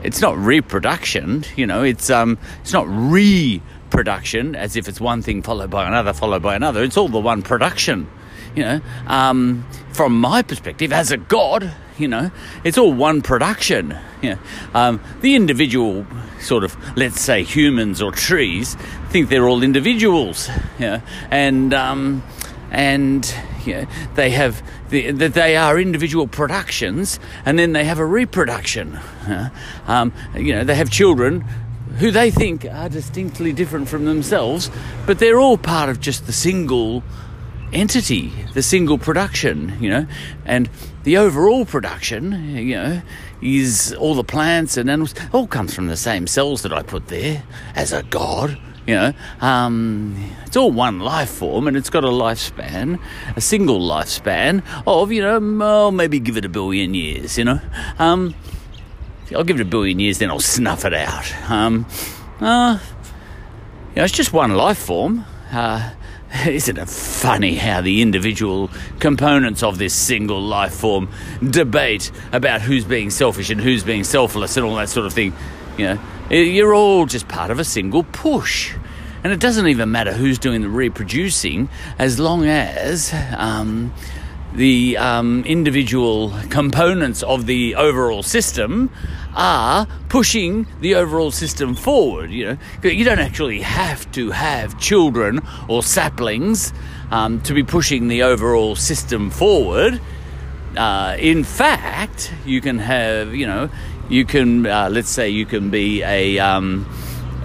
[0.04, 1.84] it's not reproduction, you know.
[1.84, 6.56] It's um, it's not reproduction as if it's one thing followed by another, followed by
[6.56, 6.84] another.
[6.84, 8.08] It's all the one production,
[8.56, 8.82] you know.
[9.08, 12.32] Um, from my perspective, as a god, you know,
[12.63, 13.98] it's all one production.
[14.21, 14.38] Know,
[14.74, 16.06] um, the individual
[16.39, 18.76] sort of, let's say, humans or trees
[19.10, 20.50] think they're all individuals,
[20.88, 22.24] know, and um,
[22.75, 23.33] and
[23.65, 23.85] you know,
[24.15, 28.99] they have the, that they are individual productions, and then they have a reproduction.
[29.88, 31.41] Um, you know, they have children
[31.99, 34.69] who they think are distinctly different from themselves,
[35.05, 37.01] but they're all part of just the single
[37.71, 40.05] entity, the single production, you know,
[40.45, 40.69] and
[41.03, 43.01] the overall production, you know,
[43.41, 47.07] is all the plants and animals, all comes from the same cells that I put
[47.07, 48.59] there as a god.
[48.88, 53.00] You know, um, it's all one life form and it's got a lifespan,
[53.36, 57.60] a single lifespan of, you know, well, maybe give it a billion years, you know.
[57.98, 58.36] Um,
[59.34, 61.34] I'll give it a billion years, then I'll snuff it out.
[61.50, 61.88] Um,
[62.39, 62.78] uh,
[63.89, 65.26] you know, it's just one life form.
[65.52, 65.93] Uh,
[66.48, 68.69] isn't it funny how the individual
[69.00, 71.10] components of this single life form
[71.50, 75.34] debate about who's being selfish and who's being selfless and all that sort of thing?
[75.78, 78.75] You know, you're all just part of a single push.
[79.23, 83.93] And it doesn't even matter who's doing the reproducing as long as um,
[84.53, 88.89] the um, individual components of the overall system
[89.35, 92.31] are pushing the overall system forward.
[92.31, 96.71] You know, you don't actually have to have children or saplings
[97.11, 99.99] um, to be pushing the overall system forward.
[100.77, 103.69] Uh, in fact, you can have, you know,
[104.10, 106.88] you can, uh, let's say, you can be a um,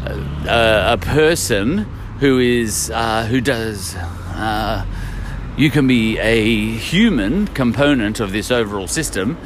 [0.04, 1.78] a, a, person
[2.18, 3.94] who is uh, who does.
[3.96, 4.84] Uh,
[5.56, 9.36] you can be a human component of this overall system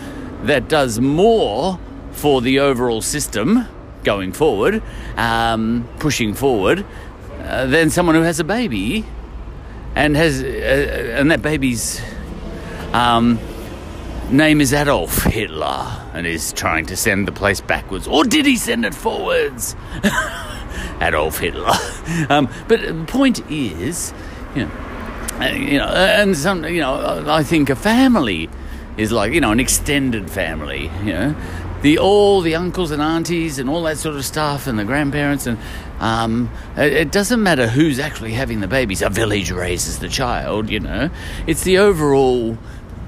[0.42, 1.78] that does more
[2.12, 3.66] for the overall system
[4.04, 4.82] going forward,
[5.16, 6.84] um, pushing forward,
[7.40, 9.04] uh, than someone who has a baby
[9.96, 12.00] and has uh, and that baby's
[12.92, 13.38] um,
[14.30, 18.06] name is Adolf Hitler and is trying to send the place backwards.
[18.06, 19.76] Or did he send it forwards?
[21.00, 21.74] Adolf Hitler.
[22.28, 24.12] Um, but the point is,
[24.54, 24.70] you know,
[25.40, 28.48] uh, you know, and some, you know, I think a family
[28.96, 31.34] is like, you know, an extended family, you know,
[31.82, 35.46] the all the uncles and aunties and all that sort of stuff and the grandparents
[35.46, 35.58] and
[36.00, 39.00] um, it, it, doesn't matter who's actually having the babies.
[39.00, 41.10] A village raises the child, you know.
[41.46, 42.58] It's the overall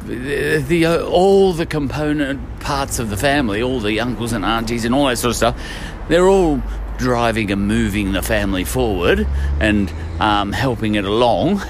[0.06, 4.84] the, the uh, all the component parts of the family, all the uncles and aunties
[4.84, 5.62] and all that sort of stuff,
[6.08, 6.62] they're all
[6.98, 9.26] driving and moving the family forward
[9.60, 11.62] and um, helping it along,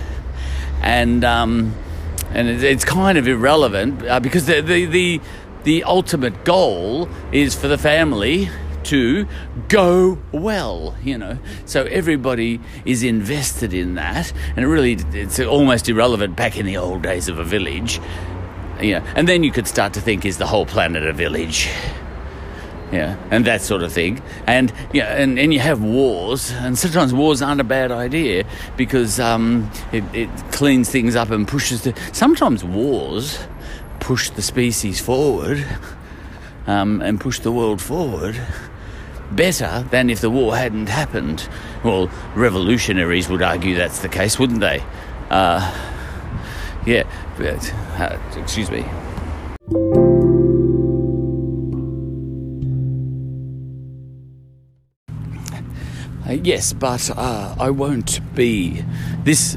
[0.82, 1.74] and um,
[2.30, 5.20] and it, it's kind of irrelevant uh, because the, the the
[5.64, 8.48] the ultimate goal is for the family
[8.86, 9.26] to
[9.68, 11.38] go well, you know.
[11.64, 16.76] So everybody is invested in that, and it really it's almost irrelevant back in the
[16.76, 18.00] old days of a village.
[18.80, 21.68] Yeah, and then you could start to think, is the whole planet a village?
[22.92, 24.22] yeah, and that sort of thing.
[24.46, 28.44] And yeah, and, and you have wars, and sometimes wars aren't a bad idea
[28.76, 31.98] because um, it, it cleans things up and pushes the.
[32.12, 33.38] Sometimes wars
[34.00, 35.64] push the species forward
[36.66, 38.40] um, and push the world forward
[39.32, 41.48] better than if the war hadn't happened.
[41.82, 44.82] Well, revolutionaries would argue that's the case, wouldn't they?
[45.30, 45.72] Uh,
[46.86, 47.02] yeah,
[47.36, 48.84] but, uh, excuse me.
[56.28, 58.84] Uh, yes, but uh, I won't be
[59.22, 59.56] this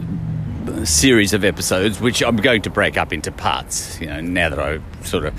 [0.83, 3.99] series of episodes, which I'm going to break up into parts.
[3.99, 5.33] You know, now that I sort of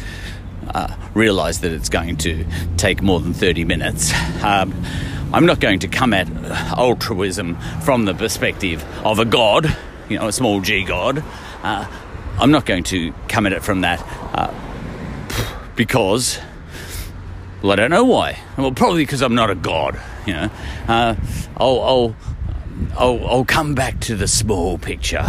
[0.75, 2.45] uh, realise that it's going to
[2.77, 4.13] take more than 30 minutes.
[4.43, 4.75] Um,
[5.33, 6.29] I'm not going to come at
[6.77, 9.77] altruism from the perspective of a god,
[10.09, 11.23] you know, a small g god.
[11.63, 11.87] Uh,
[12.39, 14.01] I'm not going to come at it from that
[14.35, 14.53] uh,
[15.77, 16.39] because
[17.63, 18.39] well, I don't know why.
[18.57, 20.01] Well, probably because I'm not a god.
[20.27, 20.51] You know,
[20.89, 21.15] uh,
[21.57, 22.17] I'll, I'll,
[22.97, 25.25] I'll, I'll, come back to the small picture,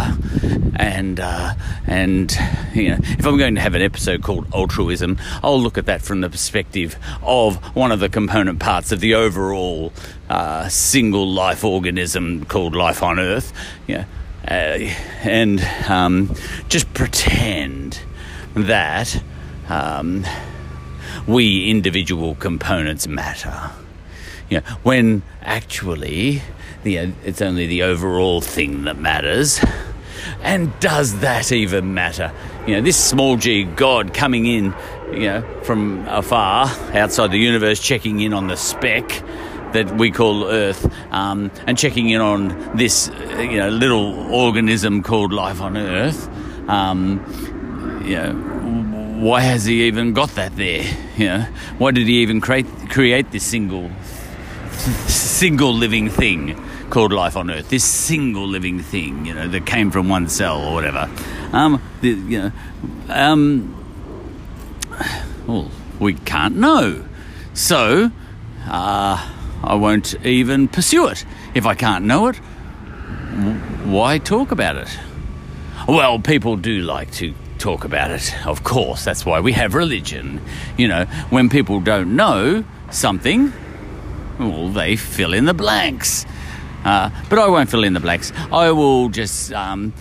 [0.76, 1.54] and uh,
[1.86, 2.32] and
[2.74, 6.02] you know, if I'm going to have an episode called altruism, I'll look at that
[6.02, 9.92] from the perspective of one of the component parts of the overall
[10.28, 13.52] uh, single life organism called life on Earth.
[13.86, 14.04] Yeah,
[14.46, 14.78] uh,
[15.22, 16.34] and um,
[16.68, 18.00] just pretend
[18.54, 19.22] that.
[19.68, 20.24] Um,
[21.26, 23.70] we individual components matter.
[24.52, 26.42] You know, when actually
[26.84, 29.58] you know, it's only the overall thing that matters.
[30.42, 32.32] And does that even matter?
[32.66, 34.74] You know, this small g God coming in,
[35.10, 39.08] you know, from afar, outside the universe, checking in on the speck
[39.72, 45.32] that we call Earth, um, and checking in on this, you know, little organism called
[45.32, 46.28] life on Earth.
[46.68, 47.24] Um,
[48.04, 48.32] you know,
[49.22, 50.84] why has he even got that there?
[51.16, 51.46] You know,
[51.78, 53.90] why did he even create create this single
[54.72, 56.60] single living thing
[56.90, 57.68] called life on Earth?
[57.68, 61.10] This single living thing, you know, that came from one cell or whatever.
[61.52, 62.52] Um, the, you know,
[63.08, 63.74] um,
[65.46, 67.04] well, we can't know,
[67.54, 68.10] so
[68.66, 69.30] uh,
[69.62, 71.24] I won't even pursue it.
[71.54, 72.36] If I can't know it,
[73.84, 74.88] why talk about it?
[75.88, 78.46] Well, people do like to talk about it.
[78.46, 80.40] Of course, that's why we have religion.
[80.76, 83.52] You know, when people don't know something,
[84.38, 86.26] well, they fill in the blanks.
[86.84, 88.32] Uh, but I won't fill in the blanks.
[88.50, 89.92] I will just um,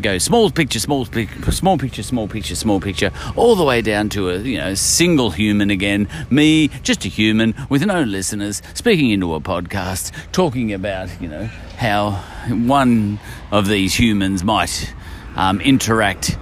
[0.00, 4.08] go small picture, small picture, small picture, small picture, small picture, all the way down
[4.10, 6.08] to a you know single human again.
[6.30, 11.44] Me, just a human with no listeners, speaking into a podcast, talking about you know
[11.78, 12.12] how
[12.48, 13.18] one
[13.50, 14.92] of these humans might
[15.36, 16.36] um, interact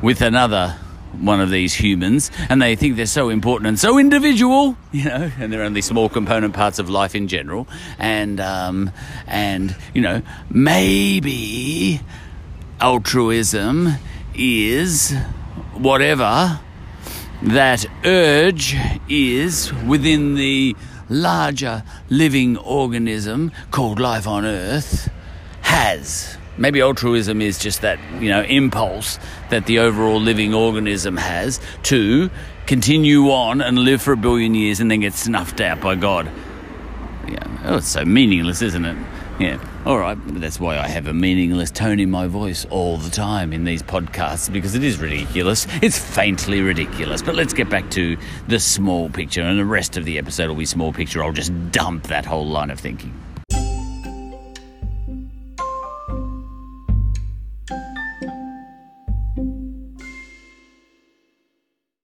[0.00, 0.76] with another
[1.12, 5.30] one of these humans and they think they're so important and so individual, you know,
[5.38, 7.66] and they're only small component parts of life in general.
[7.98, 8.90] And, um,
[9.26, 12.00] and, you know, maybe
[12.80, 13.88] altruism
[14.34, 15.14] is
[15.74, 16.60] whatever
[17.42, 18.76] that urge
[19.08, 20.76] is within the
[21.08, 25.10] larger living organism called life on earth
[25.62, 26.37] has.
[26.58, 29.18] Maybe altruism is just that, you know, impulse
[29.50, 32.30] that the overall living organism has to
[32.66, 36.30] continue on and live for a billion years and then get snuffed out by God.
[37.28, 38.96] Yeah, oh, it's so meaningless, isn't it?
[39.38, 43.08] Yeah, all right, that's why I have a meaningless tone in my voice all the
[43.08, 45.68] time in these podcasts because it is ridiculous.
[45.80, 47.22] It's faintly ridiculous.
[47.22, 48.16] But let's get back to
[48.48, 51.22] the small picture, and the rest of the episode will be small picture.
[51.22, 53.14] I'll just dump that whole line of thinking.